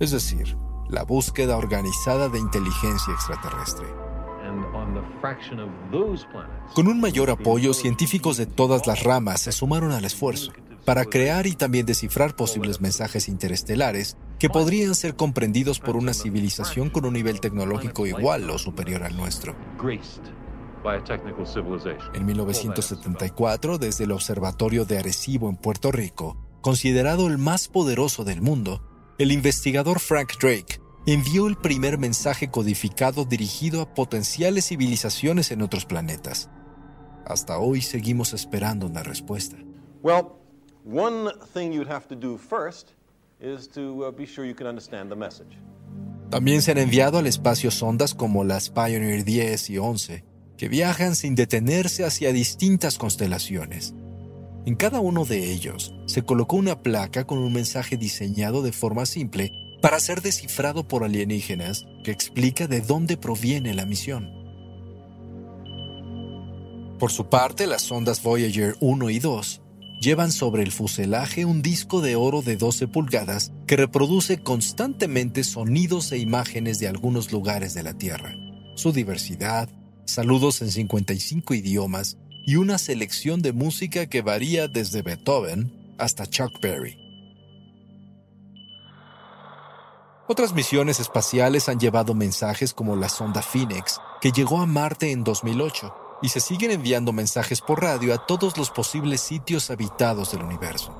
es 0.00 0.10
decir, 0.10 0.56
la 0.88 1.02
búsqueda 1.04 1.56
organizada 1.56 2.28
de 2.28 2.38
inteligencia 2.38 3.12
extraterrestre. 3.12 3.86
Con 6.74 6.88
un 6.88 7.00
mayor 7.00 7.30
apoyo, 7.30 7.74
científicos 7.74 8.36
de 8.36 8.46
todas 8.46 8.86
las 8.86 9.02
ramas 9.02 9.40
se 9.42 9.52
sumaron 9.52 9.92
al 9.92 10.04
esfuerzo 10.04 10.52
para 10.84 11.04
crear 11.06 11.46
y 11.46 11.54
también 11.54 11.86
descifrar 11.86 12.36
posibles 12.36 12.80
mensajes 12.80 13.28
interestelares 13.28 14.16
que 14.38 14.50
podrían 14.50 14.94
ser 14.94 15.16
comprendidos 15.16 15.80
por 15.80 15.96
una 15.96 16.12
civilización 16.12 16.90
con 16.90 17.06
un 17.06 17.14
nivel 17.14 17.40
tecnológico 17.40 18.06
igual 18.06 18.48
o 18.50 18.58
superior 18.58 19.02
al 19.02 19.16
nuestro. 19.16 19.56
En 22.12 22.26
1974, 22.26 23.78
desde 23.78 24.04
el 24.04 24.12
Observatorio 24.12 24.84
de 24.84 24.98
Arecibo 24.98 25.48
en 25.48 25.56
Puerto 25.56 25.90
Rico, 25.90 26.36
considerado 26.60 27.26
el 27.28 27.38
más 27.38 27.68
poderoso 27.68 28.24
del 28.24 28.42
mundo, 28.42 28.82
el 29.18 29.30
investigador 29.30 30.00
Frank 30.00 30.32
Drake 30.40 30.80
envió 31.06 31.46
el 31.46 31.56
primer 31.56 31.98
mensaje 31.98 32.50
codificado 32.50 33.24
dirigido 33.24 33.80
a 33.82 33.94
potenciales 33.94 34.68
civilizaciones 34.68 35.50
en 35.50 35.62
otros 35.62 35.84
planetas. 35.84 36.50
Hasta 37.24 37.58
hoy 37.58 37.80
seguimos 37.82 38.32
esperando 38.32 38.86
una 38.86 39.02
respuesta. 39.02 39.56
Well, 40.02 40.32
one 40.84 41.30
thing 41.52 41.72
you'd 41.72 41.90
have 41.90 42.06
to 42.08 42.16
do 42.16 42.38
first 42.38 42.90
is 43.40 43.68
to 43.70 44.06
uh, 44.06 44.10
be 44.10 44.26
sure 44.26 44.46
you 44.46 44.54
can 44.54 44.66
understand 44.66 45.10
the 45.10 45.16
message. 45.16 45.58
También 46.30 46.62
se 46.62 46.72
han 46.72 46.78
enviado 46.78 47.18
al 47.18 47.26
espacio 47.26 47.70
sondas 47.70 48.14
como 48.14 48.42
las 48.42 48.70
Pioneer 48.70 49.24
10 49.24 49.70
y 49.70 49.78
11, 49.78 50.24
que 50.56 50.68
viajan 50.68 51.14
sin 51.14 51.34
detenerse 51.34 52.04
hacia 52.04 52.32
distintas 52.32 52.98
constelaciones. 52.98 53.94
En 54.66 54.76
cada 54.76 55.00
uno 55.00 55.26
de 55.26 55.52
ellos 55.52 55.94
se 56.06 56.22
colocó 56.22 56.56
una 56.56 56.82
placa 56.82 57.26
con 57.26 57.38
un 57.38 57.52
mensaje 57.52 57.98
diseñado 57.98 58.62
de 58.62 58.72
forma 58.72 59.04
simple 59.04 59.52
para 59.82 60.00
ser 60.00 60.22
descifrado 60.22 60.88
por 60.88 61.04
alienígenas 61.04 61.84
que 62.02 62.10
explica 62.10 62.66
de 62.66 62.80
dónde 62.80 63.18
proviene 63.18 63.74
la 63.74 63.84
misión. 63.84 64.30
Por 66.98 67.12
su 67.12 67.28
parte, 67.28 67.66
las 67.66 67.82
sondas 67.82 68.22
Voyager 68.22 68.76
1 68.80 69.10
y 69.10 69.18
2 69.18 69.60
llevan 70.00 70.32
sobre 70.32 70.62
el 70.62 70.72
fuselaje 70.72 71.44
un 71.44 71.60
disco 71.60 72.00
de 72.00 72.16
oro 72.16 72.40
de 72.40 72.56
12 72.56 72.88
pulgadas 72.88 73.52
que 73.66 73.76
reproduce 73.76 74.38
constantemente 74.42 75.44
sonidos 75.44 76.10
e 76.12 76.18
imágenes 76.18 76.78
de 76.78 76.88
algunos 76.88 77.32
lugares 77.32 77.74
de 77.74 77.82
la 77.82 77.92
Tierra, 77.94 78.34
su 78.76 78.92
diversidad, 78.92 79.68
saludos 80.06 80.62
en 80.62 80.70
55 80.70 81.52
idiomas 81.54 82.16
y 82.46 82.56
una 82.56 82.78
selección 82.78 83.40
de 83.42 83.52
música 83.52 84.06
que 84.06 84.22
varía 84.22 84.68
desde 84.68 85.02
Beethoven 85.02 85.96
hasta 85.98 86.26
Chuck 86.26 86.60
Berry. 86.60 86.98
Otras 90.26 90.54
misiones 90.54 91.00
espaciales 91.00 91.68
han 91.68 91.78
llevado 91.78 92.14
mensajes 92.14 92.72
como 92.72 92.96
la 92.96 93.08
sonda 93.08 93.42
Phoenix, 93.42 94.00
que 94.20 94.32
llegó 94.32 94.60
a 94.60 94.66
Marte 94.66 95.10
en 95.10 95.22
2008, 95.22 95.94
y 96.22 96.30
se 96.30 96.40
siguen 96.40 96.70
enviando 96.70 97.12
mensajes 97.12 97.60
por 97.60 97.82
radio 97.82 98.14
a 98.14 98.24
todos 98.26 98.56
los 98.56 98.70
posibles 98.70 99.20
sitios 99.20 99.70
habitados 99.70 100.32
del 100.32 100.42
universo. 100.42 100.96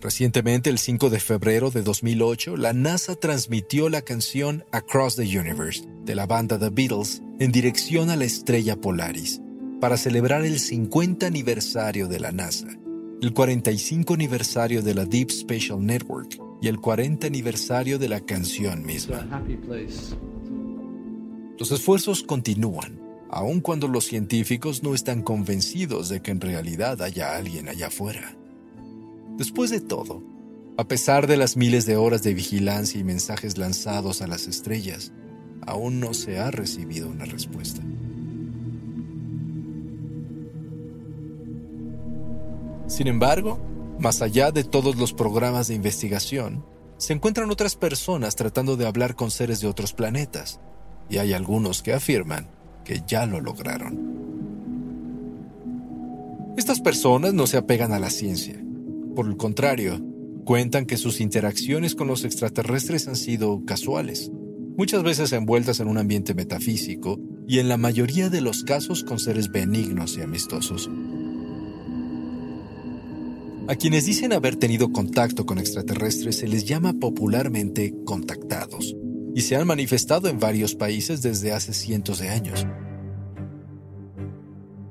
Recientemente, 0.00 0.70
el 0.70 0.78
5 0.78 1.10
de 1.10 1.20
febrero 1.20 1.70
de 1.70 1.82
2008, 1.82 2.56
la 2.56 2.72
NASA 2.72 3.14
transmitió 3.16 3.88
la 3.88 4.02
canción 4.02 4.64
Across 4.72 5.16
the 5.16 5.38
Universe 5.38 5.95
de 6.06 6.14
la 6.14 6.26
banda 6.26 6.58
The 6.58 6.70
Beatles 6.70 7.22
en 7.38 7.52
dirección 7.52 8.08
a 8.08 8.16
la 8.16 8.24
estrella 8.24 8.80
Polaris, 8.80 9.42
para 9.80 9.98
celebrar 9.98 10.44
el 10.44 10.58
50 10.58 11.26
aniversario 11.26 12.08
de 12.08 12.20
la 12.20 12.32
NASA, 12.32 12.68
el 13.20 13.32
45 13.34 14.14
aniversario 14.14 14.82
de 14.82 14.94
la 14.94 15.04
Deep 15.04 15.30
Spatial 15.30 15.84
Network 15.84 16.38
y 16.62 16.68
el 16.68 16.80
40 16.80 17.26
aniversario 17.26 17.98
de 17.98 18.08
la 18.08 18.20
canción 18.20 18.86
misma. 18.86 19.28
Los 21.58 21.72
esfuerzos 21.72 22.22
continúan, 22.22 23.00
aun 23.28 23.60
cuando 23.60 23.88
los 23.88 24.04
científicos 24.04 24.82
no 24.82 24.94
están 24.94 25.22
convencidos 25.22 26.08
de 26.08 26.22
que 26.22 26.30
en 26.30 26.40
realidad 26.40 27.02
haya 27.02 27.36
alguien 27.36 27.68
allá 27.68 27.88
afuera. 27.88 28.36
Después 29.36 29.70
de 29.70 29.80
todo, 29.80 30.22
a 30.78 30.86
pesar 30.86 31.26
de 31.26 31.36
las 31.36 31.56
miles 31.56 31.84
de 31.86 31.96
horas 31.96 32.22
de 32.22 32.34
vigilancia 32.34 33.00
y 33.00 33.04
mensajes 33.04 33.58
lanzados 33.58 34.22
a 34.22 34.26
las 34.26 34.46
estrellas, 34.46 35.12
aún 35.66 36.00
no 36.00 36.14
se 36.14 36.38
ha 36.38 36.50
recibido 36.50 37.08
una 37.08 37.24
respuesta. 37.24 37.82
Sin 42.86 43.08
embargo, 43.08 43.58
más 43.98 44.22
allá 44.22 44.52
de 44.52 44.64
todos 44.64 44.96
los 44.96 45.12
programas 45.12 45.68
de 45.68 45.74
investigación, 45.74 46.64
se 46.98 47.12
encuentran 47.12 47.50
otras 47.50 47.76
personas 47.76 48.36
tratando 48.36 48.76
de 48.76 48.86
hablar 48.86 49.16
con 49.16 49.30
seres 49.30 49.60
de 49.60 49.66
otros 49.66 49.92
planetas, 49.92 50.60
y 51.10 51.18
hay 51.18 51.32
algunos 51.32 51.82
que 51.82 51.92
afirman 51.92 52.48
que 52.84 53.02
ya 53.06 53.26
lo 53.26 53.40
lograron. 53.40 54.16
Estas 56.56 56.80
personas 56.80 57.34
no 57.34 57.46
se 57.46 57.58
apegan 57.58 57.92
a 57.92 57.98
la 57.98 58.08
ciencia. 58.08 58.58
Por 59.14 59.26
el 59.26 59.36
contrario, 59.36 60.00
cuentan 60.44 60.86
que 60.86 60.96
sus 60.96 61.20
interacciones 61.20 61.94
con 61.94 62.06
los 62.06 62.24
extraterrestres 62.24 63.08
han 63.08 63.16
sido 63.16 63.64
casuales, 63.66 64.30
muchas 64.76 65.02
veces 65.02 65.32
envueltas 65.32 65.80
en 65.80 65.88
un 65.88 65.98
ambiente 65.98 66.34
metafísico 66.34 67.18
y 67.48 67.58
en 67.58 67.68
la 67.68 67.76
mayoría 67.76 68.28
de 68.28 68.40
los 68.40 68.62
casos 68.64 69.04
con 69.04 69.18
seres 69.18 69.50
benignos 69.50 70.16
y 70.16 70.22
amistosos. 70.22 70.90
A 73.68 73.74
quienes 73.74 74.04
dicen 74.04 74.32
haber 74.32 74.56
tenido 74.56 74.92
contacto 74.92 75.44
con 75.44 75.58
extraterrestres 75.58 76.38
se 76.38 76.46
les 76.46 76.64
llama 76.64 76.92
popularmente 76.92 77.94
contactados 78.04 78.94
y 79.34 79.40
se 79.40 79.56
han 79.56 79.66
manifestado 79.66 80.28
en 80.28 80.38
varios 80.38 80.74
países 80.76 81.20
desde 81.20 81.52
hace 81.52 81.74
cientos 81.74 82.20
de 82.20 82.28
años. 82.28 82.66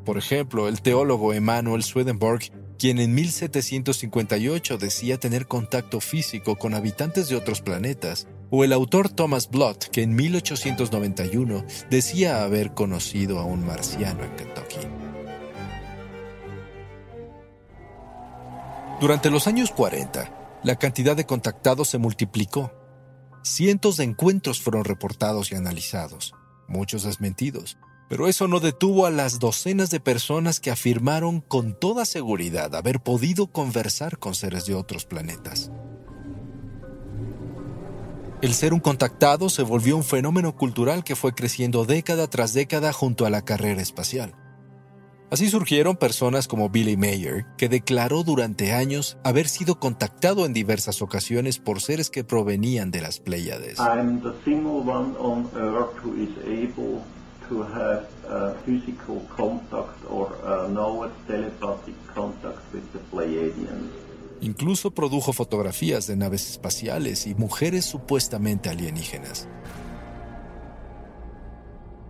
Por 0.04 0.18
ejemplo, 0.18 0.68
el 0.68 0.82
teólogo 0.82 1.34
Emanuel 1.34 1.84
Swedenborg, 1.84 2.42
quien 2.78 3.00
en 3.00 3.14
1758 3.14 4.78
decía 4.78 5.20
tener 5.20 5.48
contacto 5.48 6.00
físico 6.02 6.56
con 6.56 6.74
habitantes 6.74 7.30
de 7.30 7.36
otros 7.36 7.62
planetas, 7.62 8.28
o 8.50 8.64
el 8.64 8.74
autor 8.74 9.10
Thomas 9.10 9.50
Blott, 9.50 9.86
que 9.86 10.04
en 10.04 10.16
1891 10.16 11.66
decía 11.90 12.44
haber 12.44 12.74
conocido 12.74 13.40
a 13.40 13.46
un 13.46 13.66
marciano 13.66 14.24
en 14.24 14.36
Kentucky. 14.36 14.78
Durante 19.02 19.30
los 19.30 19.48
años 19.48 19.72
40, 19.72 20.60
la 20.64 20.78
cantidad 20.78 21.16
de 21.16 21.26
contactados 21.26 21.90
se 21.90 21.98
multiplicó. 21.98 22.72
Cientos 23.44 23.98
de 23.98 24.06
encuentros 24.06 24.62
fueron 24.62 24.86
reportados 24.86 25.52
y 25.52 25.56
analizados, 25.56 26.34
muchos 26.68 27.04
desmentidos, 27.04 27.78
pero 28.08 28.28
eso 28.28 28.48
no 28.48 28.60
detuvo 28.60 29.06
a 29.06 29.12
las 29.12 29.40
docenas 29.40 29.90
de 29.90 30.00
personas 30.00 30.60
que 30.60 30.72
afirmaron 30.72 31.42
con 31.42 31.74
toda 31.74 32.06
seguridad 32.06 32.76
haber 32.76 33.00
podido 33.02 33.48
conversar 33.48 34.20
con 34.20 34.36
seres 34.36 34.66
de 34.66 34.76
otros 34.76 35.06
planetas. 35.06 35.72
El 38.42 38.54
ser 38.54 38.74
un 38.74 38.80
contactado 38.80 39.50
se 39.50 39.64
volvió 39.64 39.98
un 39.98 40.04
fenómeno 40.04 40.56
cultural 40.56 41.04
que 41.04 41.16
fue 41.16 41.34
creciendo 41.34 41.86
década 41.86 42.28
tras 42.28 42.54
década 42.54 42.94
junto 42.94 43.26
a 43.26 43.30
la 43.30 43.44
carrera 43.44 43.82
espacial. 43.82 44.36
Así 45.32 45.50
surgieron 45.50 45.96
personas 45.96 46.48
como 46.48 46.70
Billy 46.70 46.98
Mayer, 46.98 47.48
que 47.58 47.68
declaró 47.68 48.24
durante 48.24 48.74
años 48.74 49.18
haber 49.24 49.48
sido 49.48 49.80
contactado 49.80 50.46
en 50.46 50.54
diversas 50.54 51.02
ocasiones 51.02 51.58
por 51.58 51.82
seres 51.82 52.12
que 52.12 52.24
provenían 52.24 52.92
de 52.92 53.02
las 53.02 53.20
Pléyades. 53.20 53.80
Incluso 64.42 64.92
produjo 64.92 65.34
fotografías 65.34 66.08
de 66.08 66.16
naves 66.16 66.50
espaciales 66.50 67.28
y 67.28 67.36
mujeres 67.36 67.86
supuestamente 67.86 68.70
alienígenas. 68.70 69.48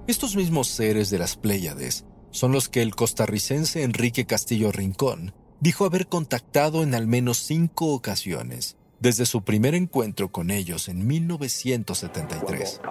Estos 0.07 0.35
mismos 0.35 0.67
seres 0.67 1.09
de 1.09 1.19
las 1.19 1.35
Pléyades 1.35 2.05
son 2.31 2.51
los 2.51 2.69
que 2.69 2.81
el 2.81 2.95
costarricense 2.95 3.83
Enrique 3.83 4.25
Castillo 4.25 4.71
Rincón 4.71 5.33
dijo 5.59 5.85
haber 5.85 6.07
contactado 6.07 6.83
en 6.83 6.93
al 6.93 7.07
menos 7.07 7.37
cinco 7.37 7.87
ocasiones 7.93 8.77
desde 8.99 9.25
su 9.25 9.43
primer 9.43 9.75
encuentro 9.75 10.31
con 10.31 10.51
ellos 10.51 10.87
en 10.87 11.05
1973. 11.05 12.81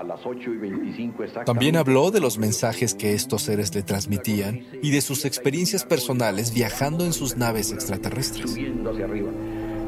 También 1.47 1.77
habló 1.77 2.11
de 2.11 2.21
los 2.21 2.39
mensajes 2.39 2.95
que 2.95 3.15
estos 3.15 3.43
seres 3.43 3.75
le 3.75 3.83
transmitían 3.83 4.65
y 4.83 4.91
de 4.91 5.01
sus 5.01 5.25
experiencias 5.25 5.85
personales 5.85 6.53
viajando 6.53 7.05
en 7.05 7.13
sus 7.13 7.37
naves 7.37 7.73
extraterrestres. 7.73 8.55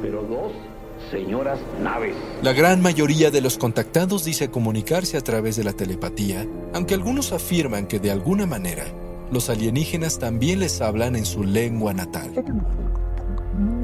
Pero 0.03 0.23
dos 0.23 0.53
señoras 1.11 1.59
naves. 1.83 2.15
La 2.43 2.53
gran 2.53 2.83
mayoría 2.83 3.31
de 3.31 3.41
los 3.41 3.59
contactados 3.59 4.25
dice 4.25 4.51
comunicarse 4.51 5.17
a 5.17 5.21
través 5.21 5.57
de 5.57 5.65
la 5.65 5.73
telepatía, 5.73 6.47
aunque 6.75 6.95
algunos 6.95 7.33
afirman 7.33 7.87
que 7.87 8.01
de 8.01 8.11
alguna 8.11 8.47
manera 8.47 8.85
los 9.31 9.51
alienígenas 9.51 10.19
también 10.19 10.61
les 10.61 10.81
hablan 10.81 11.17
en 11.17 11.27
su 11.27 11.43
lengua 11.43 11.93
natal. 11.93 12.33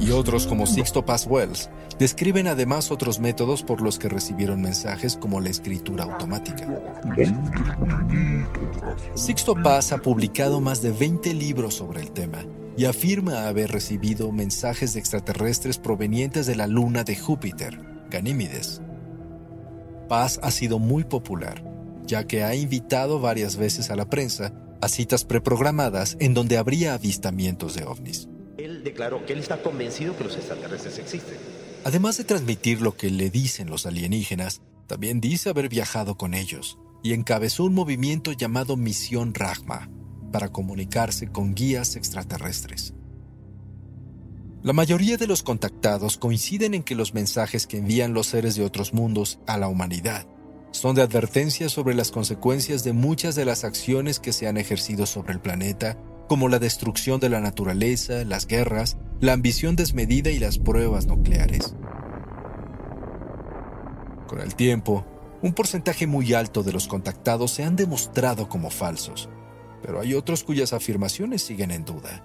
Y 0.00 0.10
otros 0.10 0.46
como 0.46 0.66
Sixto 0.66 1.04
Paz 1.04 1.26
Wells 1.26 1.70
describen 1.98 2.46
además 2.46 2.90
otros 2.90 3.20
métodos 3.20 3.62
por 3.62 3.80
los 3.80 3.98
que 3.98 4.08
recibieron 4.08 4.60
mensajes 4.60 5.16
como 5.16 5.40
la 5.40 5.50
escritura 5.50 6.04
automática. 6.04 6.66
Sixto 9.14 9.54
Paz 9.54 9.92
ha 9.92 9.98
publicado 9.98 10.60
más 10.60 10.82
de 10.82 10.90
20 10.90 11.34
libros 11.34 11.74
sobre 11.74 12.00
el 12.00 12.10
tema 12.10 12.44
y 12.76 12.86
afirma 12.86 13.46
haber 13.48 13.70
recibido 13.70 14.32
mensajes 14.32 14.94
de 14.94 15.00
extraterrestres 15.00 15.78
provenientes 15.78 16.46
de 16.46 16.56
la 16.56 16.66
luna 16.66 17.04
de 17.04 17.16
Júpiter, 17.16 17.78
Ganímides. 18.10 18.80
Paz 20.08 20.40
ha 20.42 20.50
sido 20.50 20.78
muy 20.78 21.04
popular, 21.04 21.64
ya 22.06 22.26
que 22.26 22.44
ha 22.44 22.54
invitado 22.54 23.20
varias 23.20 23.56
veces 23.56 23.90
a 23.90 23.96
la 23.96 24.08
prensa 24.10 24.52
a 24.80 24.88
citas 24.88 25.24
preprogramadas 25.24 26.16
en 26.18 26.34
donde 26.34 26.58
habría 26.58 26.94
avistamientos 26.94 27.74
de 27.74 27.84
ovnis. 27.84 28.28
Declaró 28.82 29.24
que 29.24 29.32
él 29.32 29.38
está 29.38 29.62
convencido 29.62 30.16
que 30.16 30.24
los 30.24 30.36
extraterrestres 30.36 30.98
existen. 30.98 31.36
Además 31.84 32.16
de 32.16 32.24
transmitir 32.24 32.80
lo 32.80 32.96
que 32.96 33.10
le 33.10 33.30
dicen 33.30 33.70
los 33.70 33.86
alienígenas, 33.86 34.62
también 34.86 35.20
dice 35.20 35.50
haber 35.50 35.68
viajado 35.68 36.16
con 36.16 36.34
ellos 36.34 36.78
y 37.02 37.12
encabezó 37.12 37.64
un 37.64 37.74
movimiento 37.74 38.32
llamado 38.32 38.76
Misión 38.76 39.34
Ragma 39.34 39.88
para 40.32 40.50
comunicarse 40.50 41.28
con 41.28 41.54
guías 41.54 41.96
extraterrestres. 41.96 42.94
La 44.62 44.72
mayoría 44.72 45.16
de 45.16 45.26
los 45.26 45.42
contactados 45.42 46.18
coinciden 46.18 46.74
en 46.74 46.84
que 46.84 46.94
los 46.94 47.14
mensajes 47.14 47.66
que 47.66 47.78
envían 47.78 48.14
los 48.14 48.28
seres 48.28 48.54
de 48.54 48.64
otros 48.64 48.94
mundos 48.94 49.40
a 49.46 49.58
la 49.58 49.66
humanidad 49.66 50.26
son 50.70 50.94
de 50.94 51.02
advertencia 51.02 51.68
sobre 51.68 51.94
las 51.94 52.10
consecuencias 52.10 52.84
de 52.84 52.92
muchas 52.92 53.34
de 53.34 53.44
las 53.44 53.64
acciones 53.64 54.20
que 54.20 54.32
se 54.32 54.46
han 54.46 54.56
ejercido 54.56 55.04
sobre 55.06 55.32
el 55.32 55.40
planeta, 55.40 55.98
como 56.28 56.48
la 56.48 56.58
destrucción 56.58 57.20
de 57.20 57.28
la 57.28 57.40
naturaleza, 57.40 58.24
las 58.24 58.46
guerras, 58.46 58.96
la 59.20 59.32
ambición 59.32 59.76
desmedida 59.76 60.30
y 60.30 60.38
las 60.38 60.58
pruebas 60.58 61.06
nucleares. 61.06 61.74
Con 64.26 64.40
el 64.40 64.54
tiempo, 64.54 65.04
un 65.42 65.52
porcentaje 65.52 66.06
muy 66.06 66.34
alto 66.34 66.62
de 66.62 66.72
los 66.72 66.88
contactados 66.88 67.50
se 67.50 67.64
han 67.64 67.76
demostrado 67.76 68.48
como 68.48 68.70
falsos, 68.70 69.28
pero 69.82 70.00
hay 70.00 70.14
otros 70.14 70.44
cuyas 70.44 70.72
afirmaciones 70.72 71.42
siguen 71.42 71.70
en 71.70 71.84
duda, 71.84 72.24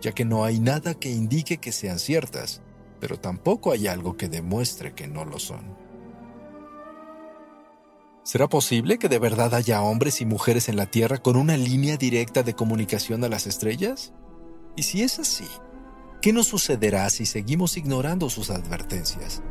ya 0.00 0.12
que 0.12 0.24
no 0.24 0.44
hay 0.44 0.60
nada 0.60 0.94
que 0.94 1.10
indique 1.10 1.58
que 1.58 1.72
sean 1.72 1.98
ciertas, 1.98 2.62
pero 3.00 3.18
tampoco 3.18 3.72
hay 3.72 3.88
algo 3.88 4.16
que 4.16 4.28
demuestre 4.28 4.94
que 4.94 5.08
no 5.08 5.24
lo 5.24 5.38
son. 5.38 5.76
¿Será 8.24 8.48
posible 8.48 8.98
que 8.98 9.08
de 9.08 9.18
verdad 9.18 9.52
haya 9.52 9.82
hombres 9.82 10.20
y 10.20 10.26
mujeres 10.26 10.68
en 10.68 10.76
la 10.76 10.86
Tierra 10.86 11.18
con 11.18 11.36
una 11.36 11.56
línea 11.56 11.96
directa 11.96 12.44
de 12.44 12.54
comunicación 12.54 13.24
a 13.24 13.28
las 13.28 13.48
estrellas? 13.48 14.12
Y 14.76 14.84
si 14.84 15.02
es 15.02 15.18
así, 15.18 15.48
¿qué 16.20 16.32
nos 16.32 16.46
sucederá 16.46 17.10
si 17.10 17.26
seguimos 17.26 17.76
ignorando 17.76 18.30
sus 18.30 18.50
advertencias? 18.50 19.42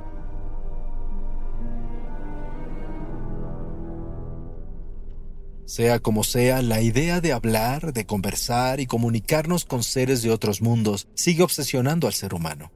Sea 5.65 5.99
como 5.99 6.23
sea, 6.23 6.61
la 6.61 6.81
idea 6.81 7.19
de 7.19 7.33
hablar, 7.33 7.91
de 7.91 8.05
conversar 8.05 8.79
y 8.79 8.87
comunicarnos 8.87 9.65
con 9.65 9.83
seres 9.83 10.21
de 10.21 10.31
otros 10.31 10.61
mundos 10.61 11.09
sigue 11.13 11.43
obsesionando 11.43 12.07
al 12.07 12.13
ser 12.13 12.33
humano. 12.33 12.71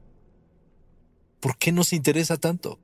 ¿Por 1.40 1.56
qué 1.56 1.72
nos 1.72 1.94
interesa 1.94 2.36
tanto? 2.36 2.80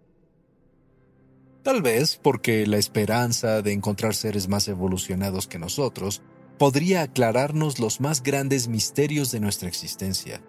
Tal 1.62 1.80
vez 1.80 2.18
porque 2.20 2.66
la 2.66 2.78
esperanza 2.78 3.62
de 3.62 3.72
encontrar 3.72 4.14
seres 4.14 4.48
más 4.48 4.66
evolucionados 4.66 5.46
que 5.46 5.60
nosotros 5.60 6.22
podría 6.58 7.02
aclararnos 7.02 7.78
los 7.78 8.00
más 8.00 8.22
grandes 8.22 8.66
misterios 8.66 9.30
de 9.30 9.40
nuestra 9.40 9.68
existencia. 9.68 10.42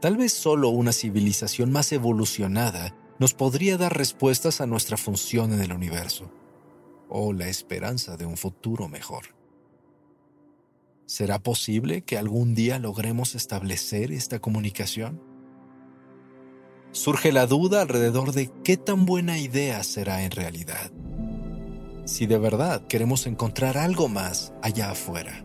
Tal 0.00 0.16
vez 0.16 0.32
solo 0.32 0.70
una 0.70 0.92
civilización 0.92 1.70
más 1.70 1.92
evolucionada 1.92 2.96
nos 3.18 3.32
podría 3.32 3.78
dar 3.78 3.96
respuestas 3.96 4.60
a 4.60 4.66
nuestra 4.66 4.96
función 4.96 5.52
en 5.52 5.60
el 5.60 5.72
universo 5.72 6.30
o 7.08 7.32
la 7.32 7.48
esperanza 7.48 8.16
de 8.16 8.26
un 8.26 8.36
futuro 8.36 8.88
mejor. 8.88 9.36
¿Será 11.06 11.38
posible 11.38 12.02
que 12.02 12.18
algún 12.18 12.56
día 12.56 12.80
logremos 12.80 13.36
establecer 13.36 14.10
esta 14.10 14.40
comunicación? 14.40 15.35
Surge 16.96 17.30
la 17.30 17.46
duda 17.46 17.82
alrededor 17.82 18.32
de 18.32 18.50
qué 18.64 18.76
tan 18.76 19.06
buena 19.06 19.38
idea 19.38 19.84
será 19.84 20.24
en 20.24 20.30
realidad. 20.30 20.90
Si 22.04 22.26
de 22.26 22.38
verdad 22.38 22.86
queremos 22.86 23.26
encontrar 23.26 23.76
algo 23.76 24.08
más 24.08 24.52
allá 24.62 24.90
afuera. 24.90 25.44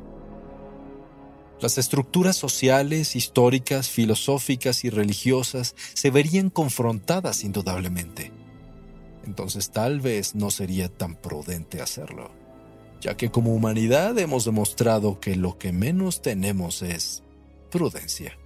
Las 1.59 1.77
estructuras 1.77 2.37
sociales, 2.37 3.15
históricas, 3.15 3.89
filosóficas 3.89 4.83
y 4.83 4.89
religiosas 4.89 5.75
se 5.93 6.09
verían 6.09 6.49
confrontadas 6.49 7.43
indudablemente 7.43 8.31
entonces 9.25 9.71
tal 9.71 9.99
vez 9.99 10.35
no 10.35 10.51
sería 10.51 10.89
tan 10.89 11.15
prudente 11.15 11.81
hacerlo, 11.81 12.31
ya 12.99 13.17
que 13.17 13.31
como 13.31 13.53
humanidad 13.53 14.17
hemos 14.17 14.45
demostrado 14.45 15.19
que 15.19 15.35
lo 15.35 15.57
que 15.57 15.71
menos 15.71 16.21
tenemos 16.21 16.81
es 16.81 17.23
prudencia. 17.69 18.37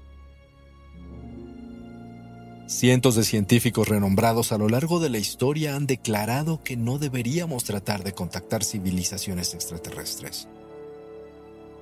Cientos 2.67 3.15
de 3.15 3.23
científicos 3.23 3.87
renombrados 3.87 4.51
a 4.51 4.57
lo 4.57 4.67
largo 4.67 4.99
de 4.99 5.11
la 5.11 5.19
historia 5.19 5.75
han 5.75 5.85
declarado 5.85 6.63
que 6.63 6.75
no 6.75 6.97
deberíamos 6.97 7.63
tratar 7.63 8.03
de 8.03 8.13
contactar 8.13 8.63
civilizaciones 8.63 9.53
extraterrestres. 9.53 10.47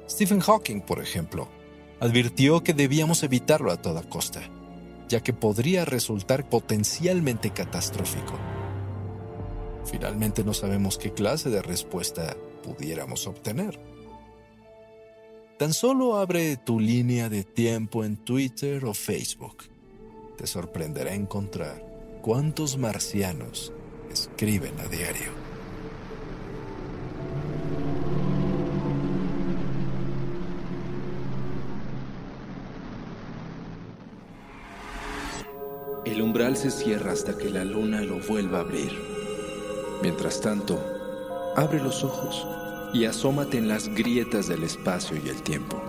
Stephen 0.10 0.42
Hawking, 0.42 0.82
por 0.82 1.02
ejemplo, 1.02 1.48
advirtió 2.02 2.66
que 2.66 2.74
debíamos 2.74 3.24
evitarlo 3.24 3.72
a 3.72 3.82
toda 3.82 4.04
costa, 4.04 4.42
ya 5.08 5.24
que 5.24 5.32
podría 5.32 5.86
resultar 5.86 6.50
potencialmente 6.50 7.52
catastrófico. 7.52 8.34
Finalmente 9.86 10.44
no 10.44 10.54
sabemos 10.54 10.98
qué 10.98 11.14
clase 11.14 11.50
de 11.50 11.62
respuesta 11.62 12.36
pudiéramos 12.62 13.26
obtener. 13.26 13.80
Tan 15.58 15.74
solo 15.74 16.18
abre 16.18 16.58
tu 16.58 16.78
línea 16.82 17.30
de 17.30 17.46
tiempo 17.46 18.04
en 18.04 18.18
Twitter 18.18 18.84
o 18.84 18.94
Facebook. 18.94 19.73
Te 20.38 20.48
sorprenderá 20.48 21.14
encontrar 21.14 21.84
cuántos 22.22 22.78
marcianos 22.78 23.72
escriben 24.12 24.80
a 24.80 24.88
diario. 24.88 25.32
El 36.06 36.22
umbral 36.22 36.58
se 36.58 36.72
cierra 36.72 37.12
hasta 37.12 37.38
que 37.38 37.50
la 37.50 37.64
luna 37.64 38.02
lo 38.02 38.20
vuelva 38.20 38.58
a 38.58 38.62
abrir. 38.62 38.92
Mientras 40.02 40.42
tanto, 40.42 40.84
abre 41.56 41.82
los 41.82 42.04
ojos 42.04 42.46
y 42.94 43.06
asómate 43.06 43.58
en 43.58 43.68
las 43.68 43.88
grietas 43.88 44.48
del 44.48 44.64
espacio 44.64 45.18
y 45.24 45.30
el 45.30 45.42
tiempo. 45.44 45.82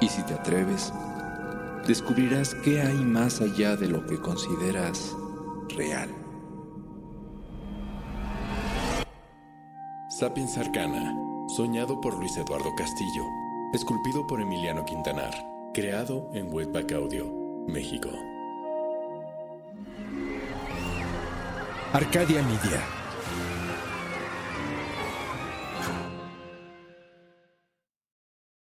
Y 0.00 0.08
si 0.08 0.22
te 0.24 0.34
atreves, 0.34 0.92
descubrirás 1.86 2.54
qué 2.56 2.80
hay 2.80 2.96
más 2.96 3.40
allá 3.40 3.76
de 3.76 3.88
lo 3.88 4.06
que 4.06 4.18
consideras 4.18 5.14
real. 5.76 6.08
Sapiens 10.08 10.56
Arcana, 10.58 11.14
soñado 11.56 12.00
por 12.00 12.14
Luis 12.18 12.36
Eduardo 12.36 12.74
Castillo, 12.76 13.24
esculpido 13.72 14.26
por 14.26 14.40
Emiliano 14.40 14.84
Quintanar, 14.84 15.34
creado 15.74 16.30
en 16.34 16.52
Webback 16.52 16.92
Audio, 16.92 17.26
México. 17.66 18.10
Arcadia 21.92 22.42
Media. 22.42 23.03